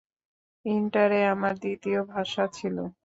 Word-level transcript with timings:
ইন্টারে 0.65 1.19
আমার 1.33 1.53
দ্বিতীয় 1.63 1.99
ভাষা 2.13 2.43
ছিলো! 2.57 2.83